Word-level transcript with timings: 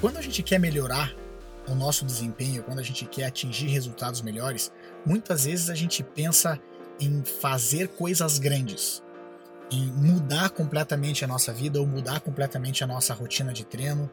Quando 0.00 0.16
a 0.16 0.22
gente 0.22 0.44
quer 0.44 0.60
melhorar 0.60 1.12
o 1.66 1.74
nosso 1.74 2.04
desempenho, 2.04 2.62
quando 2.62 2.78
a 2.78 2.84
gente 2.84 3.04
quer 3.04 3.24
atingir 3.24 3.66
resultados 3.66 4.22
melhores, 4.22 4.70
muitas 5.04 5.44
vezes 5.44 5.68
a 5.70 5.74
gente 5.74 6.04
pensa 6.04 6.60
em 7.00 7.24
fazer 7.24 7.88
coisas 7.88 8.38
grandes, 8.38 9.02
em 9.72 9.86
mudar 9.86 10.50
completamente 10.50 11.24
a 11.24 11.28
nossa 11.28 11.52
vida 11.52 11.80
ou 11.80 11.86
mudar 11.86 12.20
completamente 12.20 12.84
a 12.84 12.86
nossa 12.86 13.12
rotina 13.12 13.52
de 13.52 13.64
treino, 13.64 14.08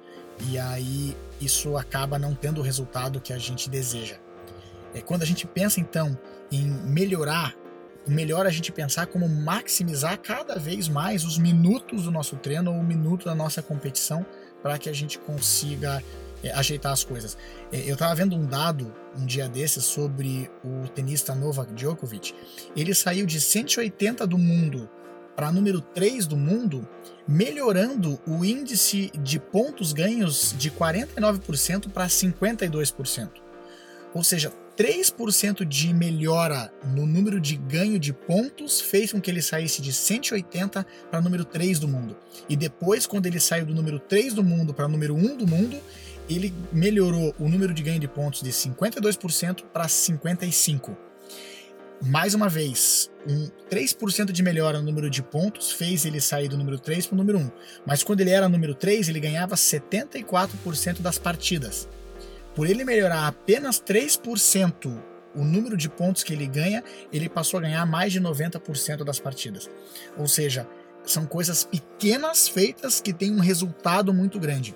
e 0.49 0.57
aí 0.57 1.16
isso 1.40 1.77
acaba 1.77 2.17
não 2.17 2.34
tendo 2.34 2.62
o 2.62 2.63
resultado 2.63 3.21
que 3.21 3.31
a 3.31 3.38
gente 3.38 3.70
deseja. 3.70 4.17
É 4.91 5.02
quando 5.02 5.21
a 5.21 5.26
gente 5.26 5.45
pensa 5.45 5.79
então 5.79 6.17
em 6.52 6.65
melhorar, 6.65 7.54
melhor 8.07 8.48
a 8.48 8.52
gente 8.52 8.71
pensar 8.71 9.05
como 9.05 9.29
maximizar 9.29 10.17
cada 10.17 10.57
vez 10.57 10.88
mais 10.88 11.23
os 11.23 11.38
minutos 11.38 12.05
do 12.05 12.12
nosso 12.12 12.38
treino 12.38 12.73
ou 12.73 12.79
o 12.79 12.84
minuto 12.84 13.26
da 13.26 13.35
nossa 13.35 13.62
competição 13.62 14.26
para 14.65 14.79
que 14.79 14.89
a 14.89 14.93
gente 14.93 15.19
consiga 15.19 16.03
é, 16.43 16.51
ajeitar 16.53 16.91
as 16.91 17.03
coisas. 17.03 17.37
É, 17.71 17.87
eu 17.87 17.93
estava 17.93 18.15
vendo 18.15 18.35
um 18.35 18.48
dado 18.48 18.91
um 19.15 19.23
dia 19.23 19.48
desses 19.48 19.85
sobre 19.85 20.49
o 20.63 20.87
tenista 20.87 21.35
Novak 21.35 21.71
Djokovic. 21.76 22.34
Ele 22.75 22.91
saiu 22.95 23.27
de 23.27 23.40
180 23.40 24.25
do 24.25 24.40
mundo 24.40 24.90
para 25.35 25.51
número 25.51 25.81
3 25.81 26.25
do 26.25 26.35
mundo, 26.35 26.87
melhorando 27.27 28.20
o 28.25 28.43
índice 28.43 29.12
de 29.21 29.37
pontos 29.37 29.93
ganhos 29.93 30.55
de 30.57 30.71
49% 30.71 31.91
para 31.91 32.07
52%. 32.07 33.29
Ou 34.15 34.23
seja, 34.23 34.51
3% 34.77 35.63
de 35.63 35.93
melhora 35.93 36.71
no 36.93 37.05
número 37.05 37.40
de 37.40 37.55
ganho 37.55 37.98
de 37.98 38.12
pontos 38.12 38.81
fez 38.81 39.12
com 39.12 39.21
que 39.21 39.31
ele 39.31 39.41
saísse 39.41 39.81
de 39.81 39.93
180 39.93 40.85
para 41.09 41.21
número 41.21 41.45
3 41.45 41.79
do 41.79 41.87
mundo. 41.87 42.18
E 42.49 42.55
depois, 42.55 43.07
quando 43.07 43.26
ele 43.26 43.40
saiu 43.40 43.65
do 43.65 43.73
número 43.73 43.99
3 43.99 44.34
do 44.34 44.43
mundo 44.43 44.73
para 44.73 44.87
número 44.87 45.15
1 45.15 45.37
do 45.37 45.48
mundo, 45.48 45.79
ele 46.29 46.53
melhorou 46.73 47.34
o 47.40 47.48
número 47.48 47.73
de 47.73 47.84
ganho 47.84 47.99
de 47.99 48.07
pontos 48.07 48.41
de 48.41 48.51
52% 48.51 49.63
para 49.71 49.85
55%. 49.85 50.98
Mais 52.01 52.34
uma 52.34 52.49
vez, 52.49 53.09
um 53.27 53.48
3% 53.70 54.31
de 54.31 54.43
melhora 54.43 54.79
no 54.79 54.85
número 54.85 55.09
de 55.09 55.23
pontos 55.23 55.71
fez 55.71 56.05
ele 56.05 56.20
sair 56.20 56.49
do 56.49 56.57
número 56.57 56.77
3 56.77 57.07
para 57.07 57.15
o 57.15 57.18
número 57.18 57.40
1. 57.40 57.51
Mas 57.85 58.03
quando 58.03 58.20
ele 58.20 58.31
era 58.31 58.49
número 58.49 58.76
3, 58.76 59.07
ele 59.07 59.20
ganhava 59.20 59.55
74% 59.55 61.01
das 61.01 61.18
partidas. 61.18 61.87
Por 62.55 62.67
ele 62.67 62.85
melhorar 62.85 63.27
apenas 63.27 63.81
3% 63.81 64.97
o 65.35 65.44
número 65.44 65.75
de 65.75 65.89
pontos 65.89 66.23
que 66.23 66.34
ele 66.34 66.47
ganha, 66.47 66.81
ele 67.12 67.28
passou 67.28 67.57
a 67.57 67.62
ganhar 67.62 67.85
mais 67.85 68.13
de 68.13 68.22
90% 68.22 69.03
das 69.03 69.19
partidas. 69.19 69.69
Ou 70.17 70.28
seja, 70.28 70.66
são 71.06 71.25
coisas 71.25 71.66
pequenas 71.66 72.47
feitas 72.47 73.01
que 73.01 73.13
têm 73.13 73.31
um 73.31 73.39
resultado 73.39 74.13
muito 74.13 74.39
grande. 74.39 74.75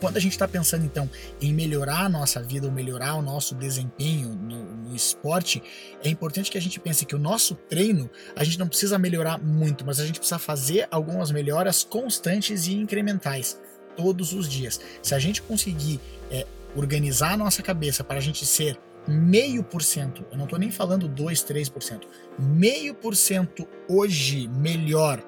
Quando 0.00 0.18
a 0.18 0.20
gente 0.20 0.32
está 0.32 0.46
pensando 0.46 0.84
então 0.84 1.08
em 1.40 1.54
melhorar 1.54 2.00
a 2.00 2.08
nossa 2.08 2.42
vida 2.42 2.66
ou 2.66 2.72
melhorar 2.72 3.14
o 3.14 3.22
nosso 3.22 3.54
desempenho 3.54 4.28
no, 4.28 4.64
no, 4.64 4.94
esporte, 4.94 5.62
é 6.04 6.08
importante 6.10 6.50
que 6.50 6.58
a 6.58 6.60
gente 6.60 6.78
pense 6.78 7.06
que 7.06 7.14
o 7.14 7.18
nosso 7.18 7.54
treino 7.54 8.10
a 8.34 8.44
gente 8.44 8.58
não 8.58 8.68
precisa 8.68 8.98
melhorar 8.98 9.38
muito, 9.38 9.86
mas 9.86 9.98
a 9.98 10.04
gente 10.04 10.18
precisa 10.18 10.38
fazer 10.38 10.86
algumas 10.90 11.30
melhoras 11.30 11.82
constantes 11.82 12.66
e 12.66 12.74
incrementais 12.74 13.58
todos 13.96 14.34
os 14.34 14.46
dias. 14.46 14.78
Se 15.02 15.14
a 15.14 15.18
gente 15.18 15.40
conseguir 15.40 15.98
é, 16.30 16.46
organizar 16.76 17.32
a 17.32 17.36
nossa 17.36 17.62
cabeça 17.62 18.04
para 18.04 18.18
a 18.18 18.20
gente 18.20 18.44
ser 18.46 18.78
meio 19.08 19.62
por 19.62 19.82
cento, 19.82 20.24
eu 20.30 20.36
não 20.36 20.44
estou 20.44 20.58
nem 20.58 20.70
falando 20.70 21.08
2, 21.08 21.44
3%, 21.44 22.02
meio 22.38 22.94
por 22.94 23.14
cento 23.14 23.66
hoje 23.88 24.48
melhor 24.48 25.22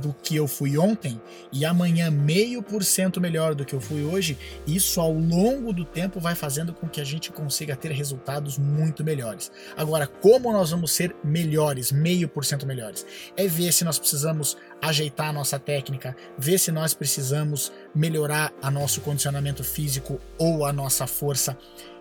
do 0.00 0.14
que 0.14 0.36
eu 0.36 0.46
fui 0.46 0.78
ontem 0.78 1.20
e 1.52 1.64
amanhã 1.64 2.10
meio 2.10 2.62
por 2.62 2.84
cento 2.84 3.20
melhor 3.20 3.54
do 3.54 3.64
que 3.64 3.74
eu 3.74 3.80
fui 3.80 4.04
hoje, 4.04 4.38
isso 4.66 5.00
ao 5.00 5.12
longo 5.12 5.72
do 5.72 5.84
tempo 5.84 6.20
vai 6.20 6.34
fazendo 6.34 6.72
com 6.72 6.88
que 6.88 7.00
a 7.00 7.04
gente 7.04 7.32
consiga 7.32 7.74
ter 7.74 7.90
resultados 7.90 8.56
muito 8.58 9.02
melhores. 9.02 9.50
Agora, 9.76 10.06
como 10.06 10.52
nós 10.52 10.70
vamos 10.70 10.92
ser 10.92 11.14
melhores, 11.24 11.90
meio 11.90 12.28
por 12.28 12.44
cento 12.44 12.66
melhores? 12.66 13.04
É 13.36 13.46
ver 13.46 13.72
se 13.72 13.84
nós 13.84 13.98
precisamos 13.98 14.56
ajeitar 14.88 15.28
a 15.28 15.32
nossa 15.32 15.58
técnica, 15.58 16.16
ver 16.38 16.58
se 16.58 16.72
nós 16.72 16.94
precisamos 16.94 17.72
melhorar 17.94 18.52
a 18.62 18.70
nosso 18.70 19.00
condicionamento 19.00 19.62
físico 19.62 20.20
ou 20.38 20.64
a 20.64 20.72
nossa 20.72 21.06
força 21.06 21.56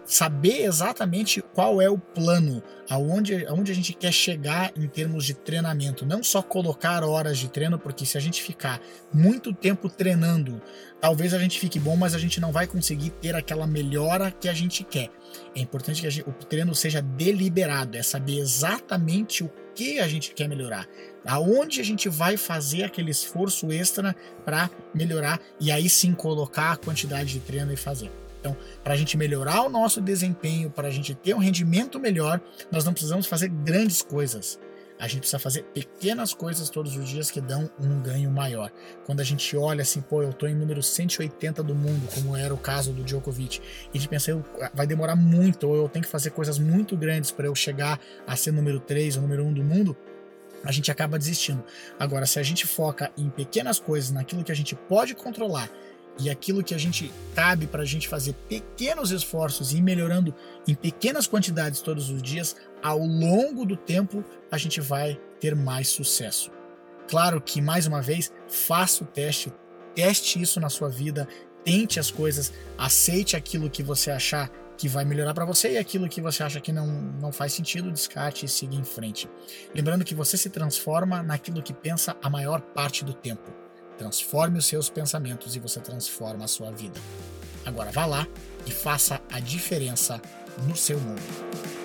saber 0.05 0.63
exatamente 0.63 1.41
qual 1.53 1.81
é 1.81 1.89
o 1.89 1.97
plano, 1.97 2.61
aonde, 2.89 3.45
aonde 3.47 3.71
a 3.71 3.75
gente 3.75 3.93
quer 3.93 4.11
chegar 4.11 4.71
em 4.75 4.87
termos 4.87 5.25
de 5.25 5.33
treinamento. 5.33 6.05
Não 6.05 6.23
só 6.23 6.41
colocar 6.41 7.03
horas 7.03 7.37
de 7.37 7.49
treino, 7.49 7.79
porque 7.79 8.05
se 8.05 8.17
a 8.17 8.21
gente 8.21 8.41
ficar 8.41 8.81
muito 9.13 9.53
tempo 9.53 9.89
treinando, 9.89 10.61
talvez 10.99 11.33
a 11.33 11.39
gente 11.39 11.59
fique 11.59 11.79
bom, 11.79 11.95
mas 11.95 12.13
a 12.13 12.19
gente 12.19 12.39
não 12.39 12.51
vai 12.51 12.67
conseguir 12.67 13.11
ter 13.11 13.35
aquela 13.35 13.65
melhora 13.65 14.31
que 14.31 14.49
a 14.49 14.53
gente 14.53 14.83
quer. 14.83 15.09
É 15.55 15.59
importante 15.59 16.01
que 16.01 16.09
gente, 16.09 16.29
o 16.29 16.33
treino 16.33 16.75
seja 16.75 17.01
deliberado, 17.01 17.97
é 17.97 18.03
saber 18.03 18.37
exatamente 18.37 19.43
o 19.43 19.51
que 19.75 19.99
a 19.99 20.07
gente 20.07 20.33
quer 20.33 20.47
melhorar, 20.47 20.87
aonde 21.25 21.81
a 21.81 21.83
gente 21.83 22.09
vai 22.09 22.37
fazer 22.37 22.83
aquele 22.83 23.11
esforço 23.11 23.71
extra 23.71 24.15
para 24.45 24.69
melhorar 24.93 25.39
e 25.59 25.71
aí 25.71 25.89
sim 25.89 26.13
colocar 26.13 26.73
a 26.73 26.77
quantidade 26.77 27.33
de 27.33 27.39
treino 27.39 27.71
e 27.73 27.77
fazer. 27.77 28.11
Então, 28.39 28.57
para 28.83 28.93
a 28.93 28.97
gente 28.97 29.15
melhorar 29.15 29.61
o 29.61 29.69
nosso 29.69 30.01
desempenho, 30.01 30.69
para 30.69 30.89
a 30.89 30.91
gente 30.91 31.15
ter 31.15 31.33
um 31.33 31.39
rendimento 31.39 31.97
melhor, 31.97 32.41
nós 32.69 32.83
não 32.83 32.91
precisamos 32.91 33.25
fazer 33.25 33.47
grandes 33.47 34.01
coisas. 34.01 34.59
A 34.99 35.07
gente 35.07 35.21
precisa 35.21 35.39
fazer 35.39 35.63
pequenas 35.73 36.33
coisas 36.33 36.69
todos 36.69 36.95
os 36.95 37.09
dias 37.09 37.29
que 37.29 37.41
dão 37.41 37.69
um 37.79 38.01
ganho 38.01 38.31
maior. 38.31 38.71
Quando 39.05 39.19
a 39.19 39.23
gente 39.23 39.55
olha 39.57 39.81
assim, 39.81 40.01
pô, 40.01 40.21
eu 40.21 40.31
tô 40.31 40.47
em 40.47 40.55
número 40.55 40.81
180 40.81 41.61
do 41.63 41.75
mundo, 41.75 42.07
como 42.13 42.35
era 42.35 42.53
o 42.53 42.57
caso 42.57 42.93
do 42.93 43.03
Djokovic, 43.03 43.59
e 43.93 43.97
a 43.97 43.99
gente 43.99 44.09
pensa, 44.09 44.43
vai 44.73 44.87
demorar 44.87 45.15
muito, 45.15 45.67
ou 45.67 45.75
eu 45.75 45.89
tenho 45.89 46.05
que 46.05 46.11
fazer 46.11 46.29
coisas 46.29 46.57
muito 46.59 46.95
grandes 46.95 47.31
para 47.31 47.47
eu 47.47 47.55
chegar 47.55 47.99
a 48.25 48.35
ser 48.35 48.51
número 48.51 48.79
3 48.79 49.17
ou 49.17 49.23
número 49.23 49.43
1 49.45 49.53
do 49.53 49.63
mundo, 49.63 49.97
a 50.63 50.71
gente 50.71 50.89
acaba 50.89 51.19
desistindo. 51.19 51.63
Agora, 51.99 52.25
se 52.25 52.39
a 52.39 52.43
gente 52.43 52.65
foca 52.65 53.11
em 53.17 53.29
pequenas 53.29 53.79
coisas, 53.79 54.11
naquilo 54.11 54.43
que 54.43 54.51
a 54.51 54.55
gente 54.55 54.75
pode 54.75 55.13
controlar, 55.13 55.69
e 56.19 56.29
aquilo 56.29 56.63
que 56.63 56.75
a 56.75 56.77
gente 56.77 57.11
cabe 57.35 57.65
para 57.67 57.81
a 57.81 57.85
gente 57.85 58.07
fazer 58.07 58.33
pequenos 58.47 59.11
esforços 59.11 59.73
e 59.73 59.77
ir 59.77 59.81
melhorando 59.81 60.33
em 60.67 60.75
pequenas 60.75 61.27
quantidades 61.27 61.81
todos 61.81 62.09
os 62.09 62.21
dias, 62.21 62.55
ao 62.81 62.99
longo 62.99 63.65
do 63.65 63.75
tempo 63.75 64.23
a 64.51 64.57
gente 64.57 64.79
vai 64.79 65.19
ter 65.39 65.55
mais 65.55 65.87
sucesso. 65.87 66.51
Claro 67.07 67.41
que, 67.41 67.61
mais 67.61 67.85
uma 67.85 68.01
vez, 68.01 68.31
faça 68.47 69.03
o 69.03 69.07
teste, 69.07 69.51
teste 69.93 70.41
isso 70.41 70.59
na 70.59 70.69
sua 70.69 70.89
vida, 70.89 71.27
tente 71.63 71.99
as 71.99 72.11
coisas, 72.11 72.53
aceite 72.77 73.35
aquilo 73.35 73.69
que 73.69 73.83
você 73.83 74.11
achar 74.11 74.49
que 74.77 74.87
vai 74.87 75.05
melhorar 75.05 75.33
para 75.33 75.45
você 75.45 75.73
e 75.73 75.77
aquilo 75.77 76.09
que 76.09 76.21
você 76.21 76.43
acha 76.43 76.59
que 76.59 76.71
não, 76.71 76.87
não 76.87 77.31
faz 77.31 77.53
sentido, 77.53 77.91
descarte 77.91 78.45
e 78.45 78.49
siga 78.49 78.75
em 78.75 78.83
frente. 78.83 79.29
Lembrando 79.73 80.03
que 80.03 80.15
você 80.15 80.37
se 80.37 80.49
transforma 80.49 81.21
naquilo 81.21 81.61
que 81.61 81.73
pensa 81.73 82.15
a 82.21 82.29
maior 82.29 82.61
parte 82.61 83.03
do 83.03 83.13
tempo. 83.13 83.62
Transforme 83.97 84.59
os 84.59 84.65
seus 84.65 84.89
pensamentos 84.89 85.55
e 85.55 85.59
você 85.59 85.79
transforma 85.79 86.45
a 86.45 86.47
sua 86.47 86.71
vida. 86.71 86.99
Agora 87.65 87.91
vá 87.91 88.05
lá 88.05 88.27
e 88.65 88.71
faça 88.71 89.21
a 89.31 89.39
diferença 89.39 90.21
no 90.67 90.75
seu 90.75 90.99
mundo. 90.99 91.82